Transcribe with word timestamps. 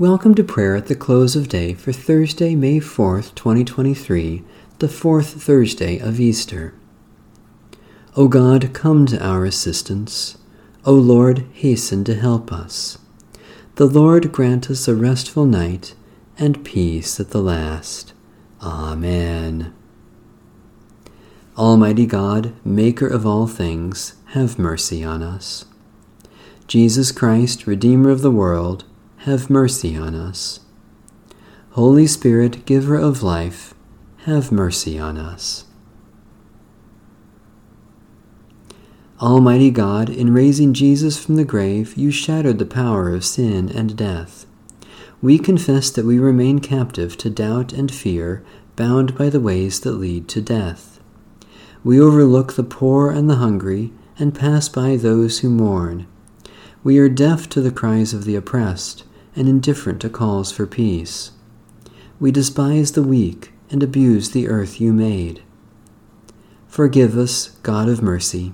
Welcome 0.00 0.34
to 0.36 0.44
prayer 0.44 0.76
at 0.76 0.86
the 0.86 0.94
close 0.94 1.36
of 1.36 1.50
day 1.50 1.74
for 1.74 1.92
Thursday, 1.92 2.54
May 2.54 2.80
4th, 2.80 3.34
2023, 3.34 4.42
the 4.78 4.88
fourth 4.88 5.42
Thursday 5.42 5.98
of 5.98 6.18
Easter. 6.18 6.72
O 8.16 8.26
God, 8.26 8.72
come 8.72 9.04
to 9.04 9.22
our 9.22 9.44
assistance. 9.44 10.38
O 10.86 10.94
Lord, 10.94 11.44
hasten 11.52 12.02
to 12.04 12.14
help 12.14 12.50
us. 12.50 12.96
The 13.74 13.84
Lord 13.84 14.32
grant 14.32 14.70
us 14.70 14.88
a 14.88 14.94
restful 14.94 15.44
night 15.44 15.94
and 16.38 16.64
peace 16.64 17.20
at 17.20 17.28
the 17.28 17.42
last. 17.42 18.14
Amen. 18.62 19.74
Almighty 21.58 22.06
God, 22.06 22.54
Maker 22.64 23.06
of 23.06 23.26
all 23.26 23.46
things, 23.46 24.14
have 24.28 24.58
mercy 24.58 25.04
on 25.04 25.22
us. 25.22 25.66
Jesus 26.66 27.12
Christ, 27.12 27.66
Redeemer 27.66 28.08
of 28.08 28.22
the 28.22 28.30
world, 28.30 28.86
have 29.24 29.50
mercy 29.50 29.94
on 29.94 30.14
us. 30.14 30.60
Holy 31.72 32.06
Spirit, 32.06 32.64
giver 32.64 32.96
of 32.96 33.22
life, 33.22 33.74
have 34.24 34.50
mercy 34.50 34.98
on 34.98 35.18
us. 35.18 35.66
Almighty 39.20 39.70
God, 39.70 40.08
in 40.08 40.32
raising 40.32 40.72
Jesus 40.72 41.22
from 41.22 41.36
the 41.36 41.44
grave, 41.44 41.98
you 41.98 42.10
shattered 42.10 42.58
the 42.58 42.64
power 42.64 43.10
of 43.10 43.22
sin 43.22 43.68
and 43.68 43.94
death. 43.94 44.46
We 45.20 45.38
confess 45.38 45.90
that 45.90 46.06
we 46.06 46.18
remain 46.18 46.60
captive 46.60 47.18
to 47.18 47.28
doubt 47.28 47.74
and 47.74 47.92
fear, 47.92 48.42
bound 48.74 49.18
by 49.18 49.28
the 49.28 49.38
ways 49.38 49.80
that 49.80 49.92
lead 49.92 50.28
to 50.28 50.40
death. 50.40 50.98
We 51.84 52.00
overlook 52.00 52.54
the 52.54 52.64
poor 52.64 53.10
and 53.10 53.28
the 53.28 53.36
hungry, 53.36 53.92
and 54.18 54.34
pass 54.34 54.70
by 54.70 54.96
those 54.96 55.40
who 55.40 55.50
mourn. 55.50 56.06
We 56.82 56.98
are 56.98 57.10
deaf 57.10 57.50
to 57.50 57.60
the 57.60 57.70
cries 57.70 58.14
of 58.14 58.24
the 58.24 58.36
oppressed, 58.36 59.04
and 59.34 59.48
indifferent 59.48 60.00
to 60.00 60.10
calls 60.10 60.52
for 60.52 60.66
peace. 60.66 61.32
We 62.18 62.30
despise 62.30 62.92
the 62.92 63.02
weak 63.02 63.52
and 63.70 63.82
abuse 63.82 64.30
the 64.30 64.48
earth 64.48 64.80
you 64.80 64.92
made. 64.92 65.42
Forgive 66.68 67.16
us, 67.16 67.50
God 67.62 67.88
of 67.88 68.02
mercy. 68.02 68.52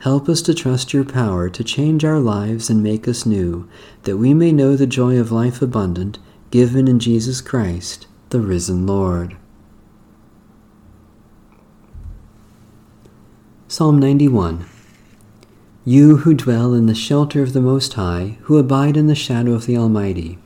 Help 0.00 0.28
us 0.28 0.40
to 0.42 0.54
trust 0.54 0.94
your 0.94 1.04
power 1.04 1.50
to 1.50 1.64
change 1.64 2.04
our 2.04 2.20
lives 2.20 2.70
and 2.70 2.82
make 2.82 3.06
us 3.06 3.26
new, 3.26 3.68
that 4.04 4.16
we 4.16 4.32
may 4.32 4.50
know 4.50 4.76
the 4.76 4.86
joy 4.86 5.18
of 5.18 5.30
life 5.30 5.60
abundant 5.60 6.18
given 6.50 6.88
in 6.88 6.98
Jesus 6.98 7.40
Christ, 7.40 8.06
the 8.30 8.40
risen 8.40 8.86
Lord. 8.86 9.36
Psalm 13.68 13.98
91 13.98 14.64
you 15.84 16.18
who 16.18 16.34
dwell 16.34 16.74
in 16.74 16.84
the 16.86 16.94
shelter 16.94 17.42
of 17.42 17.54
the 17.54 17.60
Most 17.60 17.94
High, 17.94 18.36
who 18.42 18.58
abide 18.58 18.98
in 18.98 19.06
the 19.06 19.14
shadow 19.14 19.52
of 19.52 19.64
the 19.64 19.78
Almighty, 19.78 20.38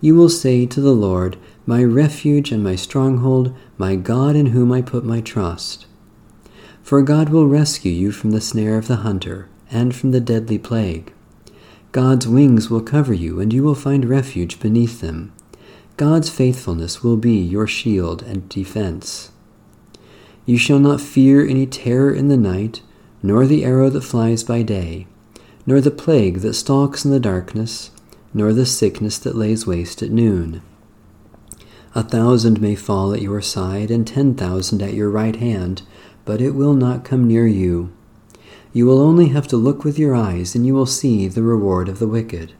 you 0.00 0.14
will 0.14 0.28
say 0.28 0.66
to 0.66 0.80
the 0.80 0.92
Lord, 0.92 1.36
My 1.66 1.82
refuge 1.82 2.52
and 2.52 2.62
my 2.62 2.76
stronghold, 2.76 3.52
my 3.76 3.96
God 3.96 4.36
in 4.36 4.46
whom 4.46 4.70
I 4.70 4.80
put 4.80 5.04
my 5.04 5.20
trust. 5.20 5.86
For 6.82 7.02
God 7.02 7.30
will 7.30 7.48
rescue 7.48 7.90
you 7.90 8.12
from 8.12 8.30
the 8.30 8.40
snare 8.40 8.78
of 8.78 8.86
the 8.86 8.96
hunter, 8.96 9.48
and 9.70 9.94
from 9.94 10.12
the 10.12 10.20
deadly 10.20 10.58
plague. 10.58 11.12
God's 11.90 12.28
wings 12.28 12.70
will 12.70 12.80
cover 12.80 13.12
you, 13.12 13.40
and 13.40 13.52
you 13.52 13.64
will 13.64 13.74
find 13.74 14.04
refuge 14.04 14.60
beneath 14.60 15.00
them. 15.00 15.32
God's 15.96 16.30
faithfulness 16.30 17.02
will 17.02 17.16
be 17.16 17.34
your 17.34 17.66
shield 17.66 18.22
and 18.22 18.48
defense. 18.48 19.32
You 20.46 20.56
shall 20.56 20.78
not 20.78 21.00
fear 21.00 21.44
any 21.44 21.66
terror 21.66 22.14
in 22.14 22.28
the 22.28 22.36
night 22.36 22.82
nor 23.22 23.46
the 23.46 23.64
arrow 23.64 23.90
that 23.90 24.02
flies 24.02 24.44
by 24.44 24.62
day, 24.62 25.06
nor 25.66 25.80
the 25.80 25.90
plague 25.90 26.38
that 26.38 26.54
stalks 26.54 27.04
in 27.04 27.10
the 27.10 27.20
darkness, 27.20 27.90
nor 28.32 28.52
the 28.52 28.66
sickness 28.66 29.18
that 29.18 29.36
lays 29.36 29.66
waste 29.66 30.02
at 30.02 30.10
noon. 30.10 30.62
A 31.94 32.02
thousand 32.02 32.60
may 32.60 32.74
fall 32.74 33.12
at 33.12 33.22
your 33.22 33.40
side, 33.40 33.90
and 33.90 34.06
ten 34.06 34.34
thousand 34.34 34.82
at 34.82 34.94
your 34.94 35.10
right 35.10 35.36
hand, 35.36 35.82
but 36.24 36.40
it 36.40 36.54
will 36.54 36.74
not 36.74 37.04
come 37.04 37.26
near 37.26 37.46
you. 37.46 37.92
You 38.72 38.86
will 38.86 39.00
only 39.00 39.28
have 39.28 39.48
to 39.48 39.56
look 39.56 39.82
with 39.84 39.98
your 39.98 40.14
eyes, 40.14 40.54
and 40.54 40.66
you 40.66 40.74
will 40.74 40.86
see 40.86 41.26
the 41.26 41.42
reward 41.42 41.88
of 41.88 41.98
the 41.98 42.06
wicked. 42.06 42.52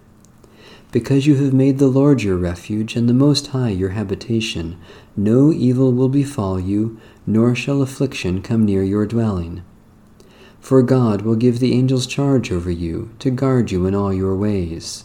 Because 0.91 1.27
you 1.27 1.37
have 1.37 1.53
made 1.53 1.79
the 1.79 1.87
Lord 1.87 2.23
your 2.23 2.39
refuge, 2.39 2.97
and 2.97 3.09
the 3.09 3.15
Most 3.15 3.49
High 3.49 3.69
your 3.69 3.91
habitation, 3.91 4.79
no 5.15 5.53
evil 5.53 5.93
will 5.93 6.09
befall 6.09 6.59
you, 6.59 6.99
nor 7.27 7.55
shall 7.55 7.83
affliction 7.83 8.41
come 8.41 8.65
near 8.65 8.83
your 8.83 9.07
dwelling. 9.07 9.63
For 10.61 10.83
God 10.83 11.23
will 11.23 11.37
give 11.37 11.61
the 11.61 11.73
angels 11.73 12.07
charge 12.07 12.53
over 12.53 12.71
you, 12.71 13.11
to 13.21 13.31
guard 13.31 13.71
you 13.71 13.87
in 13.87 13.95
all 13.95 14.13
your 14.13 14.37
ways. 14.37 15.05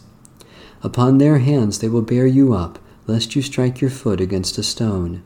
Upon 0.82 1.18
their 1.18 1.38
hands 1.38 1.78
they 1.78 1.88
will 1.88 2.02
bear 2.02 2.26
you 2.26 2.52
up, 2.52 2.78
lest 3.06 3.34
you 3.34 3.42
strike 3.42 3.80
your 3.80 3.90
foot 3.90 4.20
against 4.20 4.58
a 4.58 4.62
stone. 4.62 5.22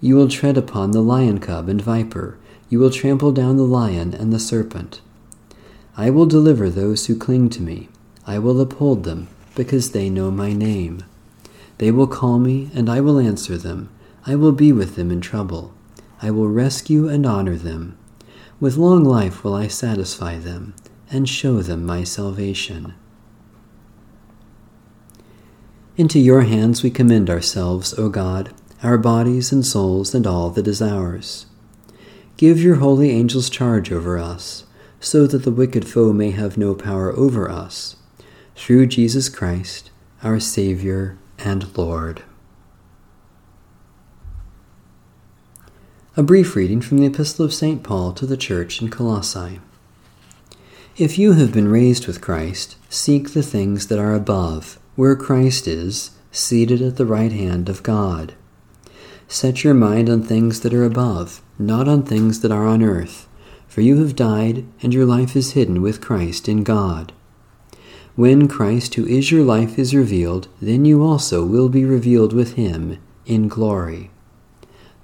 You 0.00 0.16
will 0.16 0.28
tread 0.28 0.56
upon 0.56 0.90
the 0.90 1.02
lion 1.02 1.38
cub 1.38 1.68
and 1.68 1.80
viper, 1.80 2.38
you 2.68 2.78
will 2.78 2.90
trample 2.90 3.32
down 3.32 3.56
the 3.56 3.64
lion 3.64 4.14
and 4.14 4.32
the 4.32 4.38
serpent. 4.38 5.00
I 5.96 6.10
will 6.10 6.26
deliver 6.26 6.70
those 6.70 7.06
who 7.06 7.16
cling 7.16 7.50
to 7.50 7.62
me, 7.62 7.88
I 8.26 8.38
will 8.38 8.60
uphold 8.60 9.04
them, 9.04 9.28
because 9.54 9.90
they 9.90 10.08
know 10.08 10.30
my 10.30 10.52
name. 10.52 11.04
They 11.78 11.90
will 11.90 12.06
call 12.06 12.38
me, 12.38 12.70
and 12.74 12.88
I 12.88 13.00
will 13.00 13.18
answer 13.18 13.58
them. 13.58 13.88
I 14.24 14.36
will 14.36 14.52
be 14.52 14.72
with 14.72 14.94
them 14.94 15.10
in 15.10 15.20
trouble. 15.20 15.74
I 16.20 16.30
will 16.30 16.48
rescue 16.48 17.08
and 17.08 17.26
honor 17.26 17.56
them. 17.56 17.98
With 18.62 18.76
long 18.76 19.02
life 19.02 19.42
will 19.42 19.54
I 19.54 19.66
satisfy 19.66 20.38
them 20.38 20.76
and 21.10 21.28
show 21.28 21.62
them 21.62 21.84
my 21.84 22.04
salvation. 22.04 22.94
Into 25.96 26.20
your 26.20 26.42
hands 26.42 26.80
we 26.80 26.88
commend 26.88 27.28
ourselves, 27.28 27.92
O 27.98 28.08
God, 28.08 28.54
our 28.80 28.98
bodies 28.98 29.50
and 29.50 29.66
souls 29.66 30.14
and 30.14 30.28
all 30.28 30.50
that 30.50 30.68
is 30.68 30.80
ours. 30.80 31.46
Give 32.36 32.62
your 32.62 32.76
holy 32.76 33.10
angels 33.10 33.50
charge 33.50 33.90
over 33.90 34.16
us, 34.16 34.64
so 35.00 35.26
that 35.26 35.42
the 35.42 35.50
wicked 35.50 35.88
foe 35.88 36.12
may 36.12 36.30
have 36.30 36.56
no 36.56 36.72
power 36.72 37.12
over 37.16 37.50
us, 37.50 37.96
through 38.54 38.86
Jesus 38.86 39.28
Christ, 39.28 39.90
our 40.22 40.38
Saviour 40.38 41.18
and 41.36 41.76
Lord. 41.76 42.22
A 46.14 46.22
brief 46.22 46.54
reading 46.54 46.82
from 46.82 46.98
the 46.98 47.06
Epistle 47.06 47.46
of 47.46 47.54
St. 47.54 47.82
Paul 47.82 48.12
to 48.12 48.26
the 48.26 48.36
Church 48.36 48.82
in 48.82 48.90
Colossae. 48.90 49.60
If 50.98 51.18
you 51.18 51.32
have 51.32 51.54
been 51.54 51.68
raised 51.68 52.06
with 52.06 52.20
Christ, 52.20 52.76
seek 52.90 53.32
the 53.32 53.42
things 53.42 53.86
that 53.86 53.98
are 53.98 54.12
above, 54.12 54.78
where 54.94 55.16
Christ 55.16 55.66
is, 55.66 56.10
seated 56.30 56.82
at 56.82 56.96
the 56.98 57.06
right 57.06 57.32
hand 57.32 57.70
of 57.70 57.82
God. 57.82 58.34
Set 59.26 59.64
your 59.64 59.72
mind 59.72 60.10
on 60.10 60.22
things 60.22 60.60
that 60.60 60.74
are 60.74 60.84
above, 60.84 61.40
not 61.58 61.88
on 61.88 62.02
things 62.02 62.40
that 62.40 62.52
are 62.52 62.66
on 62.66 62.82
earth, 62.82 63.26
for 63.66 63.80
you 63.80 63.98
have 64.02 64.14
died, 64.14 64.66
and 64.82 64.92
your 64.92 65.06
life 65.06 65.34
is 65.34 65.52
hidden 65.52 65.80
with 65.80 66.02
Christ 66.02 66.46
in 66.46 66.62
God. 66.62 67.14
When 68.16 68.48
Christ, 68.48 68.96
who 68.96 69.06
is 69.06 69.32
your 69.32 69.44
life, 69.44 69.78
is 69.78 69.94
revealed, 69.94 70.48
then 70.60 70.84
you 70.84 71.02
also 71.02 71.46
will 71.46 71.70
be 71.70 71.86
revealed 71.86 72.34
with 72.34 72.56
him 72.56 72.98
in 73.24 73.48
glory. 73.48 74.10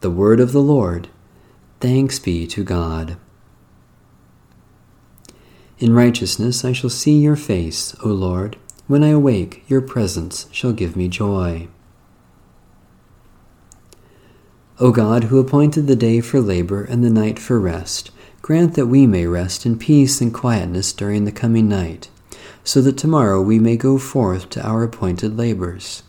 The 0.01 0.11
word 0.11 0.39
of 0.39 0.53
the 0.53 0.63
Lord. 0.63 1.09
Thanks 1.81 2.21
be 2.21 2.47
to 2.49 2.63
God. 2.63 3.17
In 5.81 5.93
righteousness 5.93 6.65
I 6.65 6.73
shall 6.73 6.91
see 6.91 7.19
your 7.19 7.35
face, 7.35 7.97
O 8.05 8.09
Lord. 8.09 8.57
When 8.87 9.03
I 9.03 9.09
awake, 9.09 9.65
your 9.67 9.81
presence 9.81 10.47
shall 10.53 10.73
give 10.73 10.95
me 10.95 11.09
joy. 11.09 11.67
O 14.79 14.93
God, 14.93 15.25
who 15.25 15.41
appointed 15.41 15.89
the 15.89 15.97
day 15.97 16.21
for 16.21 16.41
labor 16.41 16.85
and 16.85 17.03
the 17.03 17.11
night 17.11 17.41
for 17.41 17.59
rest, 17.59 18.13
grant 18.41 18.75
that 18.75 18.87
we 18.87 19.05
may 19.05 19.27
rest 19.27 19.67
in 19.67 19.77
peace 19.77 20.21
and 20.21 20.33
quietness 20.33 20.93
during 20.93 21.25
the 21.25 21.33
coming 21.33 21.69
night, 21.69 22.09
so 22.63 22.81
that 22.83 22.97
tomorrow 22.97 23.43
we 23.43 23.59
may 23.59 23.77
go 23.77 23.99
forth 23.99 24.49
to 24.51 24.65
our 24.65 24.85
appointed 24.85 25.37
labors. 25.37 26.05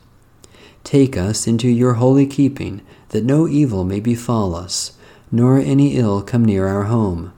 Take 0.90 1.16
us 1.16 1.46
into 1.46 1.70
your 1.70 1.94
holy 1.94 2.26
keeping 2.26 2.82
that 3.10 3.24
no 3.24 3.48
evil 3.48 3.84
may 3.84 4.00
befall 4.00 4.56
us, 4.56 4.94
nor 5.32 5.60
any 5.60 5.96
ill 5.98 6.24
come 6.24 6.44
near 6.44 6.68
our 6.68 6.86
home. 6.86 7.32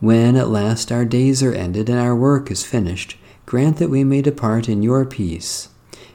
When 0.00 0.36
at 0.36 0.48
last 0.48 0.90
our 0.90 1.04
days 1.04 1.42
are 1.42 1.52
ended 1.52 1.90
and 1.90 1.98
our 1.98 2.16
work 2.16 2.50
is 2.50 2.64
finished, 2.64 3.18
grant 3.44 3.76
that 3.76 3.90
we 3.90 4.04
may 4.04 4.22
depart 4.22 4.70
in 4.70 4.82
your 4.82 5.04
peace, 5.04 5.68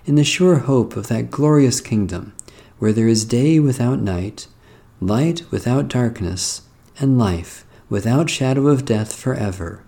in 0.08 0.16
the 0.16 0.24
sure 0.24 0.58
hope 0.58 0.98
of 0.98 1.10
that 1.10 1.30
glorious 1.30 1.80
kingdom, 1.80 2.34
where 2.80 2.92
there 2.92 3.08
is 3.08 3.24
day 3.24 3.60
without 3.60 4.00
night, 4.00 4.48
light 5.00 5.44
without 5.52 5.90
darkness, 5.90 6.64
and 6.98 7.20
life 7.20 7.68
without 7.88 8.32
shadow 8.32 8.66
of 8.70 8.84
death 8.84 9.14
forever. 9.14 9.84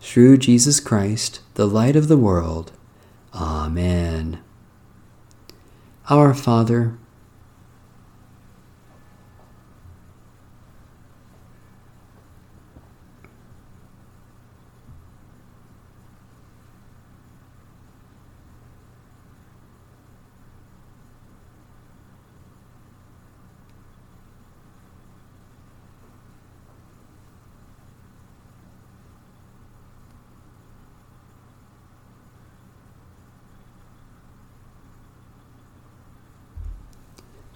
Through 0.00 0.38
Jesus 0.38 0.80
Christ, 0.80 1.40
the 1.56 1.68
light 1.68 1.94
of 1.94 2.08
the 2.08 2.16
world. 2.16 2.72
Amen. 3.34 4.38
Our 6.10 6.32
Father, 6.32 6.96